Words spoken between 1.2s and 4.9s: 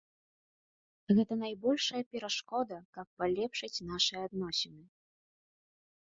найбольшая перашкода, каб палепшыць нашыя адносіны.